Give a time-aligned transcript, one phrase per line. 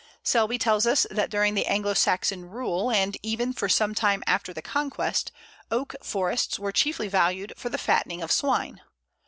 [0.23, 4.51] Selby tells us that "During the Anglo Saxon rule, and even for some time after
[4.51, 5.31] the Conquest,
[5.69, 8.81] Oak forests were chiefly valued for the fattening of swine.